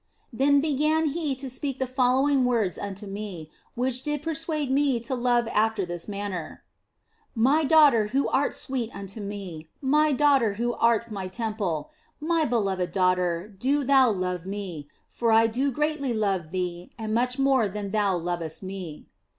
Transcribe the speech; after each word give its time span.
Then 0.33 0.61
began 0.61 1.05
He 1.09 1.35
to 1.35 1.47
speak 1.47 1.77
the 1.77 1.85
following 1.85 2.43
words 2.43 2.79
unto 2.79 3.05
me, 3.05 3.51
which 3.75 4.01
did 4.01 4.23
persuade 4.23 4.71
me 4.71 4.99
to 5.01 5.13
love 5.13 5.47
after 5.49 5.85
this 5.85 6.07
manner:" 6.07 6.63
My 7.35 7.63
daughter 7.63 8.07
who 8.07 8.27
art 8.29 8.55
sweet 8.55 8.89
unto 8.95 9.21
Me, 9.21 9.69
my 9.79 10.11
daughter 10.11 10.53
who 10.53 10.73
art 10.73 11.11
My 11.11 11.27
temple; 11.27 11.91
My 12.19 12.45
beloved 12.45 12.91
daughter, 12.91 13.47
do 13.47 13.83
thou 13.83 14.09
love 14.09 14.47
Me, 14.47 14.89
for 15.07 15.31
I 15.31 15.45
do 15.45 15.69
greatly 15.71 16.15
love 16.15 16.49
thee 16.49 16.89
and 16.97 17.13
much 17.13 17.37
more 17.37 17.67
than 17.69 17.91
thou 17.91 18.17
lovest 18.17 18.63
Me." 18.63 19.05